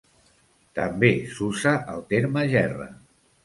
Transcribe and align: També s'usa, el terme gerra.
També 0.79 1.11
s'usa, 1.35 1.77
el 1.95 2.03
terme 2.17 2.49
gerra. 2.59 2.93